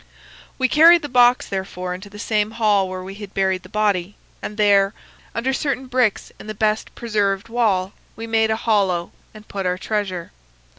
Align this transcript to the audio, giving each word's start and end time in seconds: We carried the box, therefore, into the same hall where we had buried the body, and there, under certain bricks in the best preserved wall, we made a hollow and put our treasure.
We 0.57 0.67
carried 0.67 1.03
the 1.03 1.07
box, 1.09 1.47
therefore, 1.47 1.93
into 1.93 2.09
the 2.09 2.17
same 2.17 2.49
hall 2.57 2.89
where 2.89 3.03
we 3.03 3.13
had 3.13 3.35
buried 3.35 3.61
the 3.61 3.69
body, 3.69 4.15
and 4.41 4.57
there, 4.57 4.95
under 5.35 5.53
certain 5.53 5.85
bricks 5.85 6.31
in 6.39 6.47
the 6.47 6.55
best 6.55 6.95
preserved 6.95 7.49
wall, 7.49 7.93
we 8.15 8.25
made 8.25 8.49
a 8.49 8.55
hollow 8.55 9.11
and 9.31 9.47
put 9.47 9.67
our 9.67 9.77
treasure. 9.77 10.31